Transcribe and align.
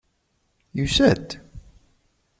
Yusa-d! 0.77 1.27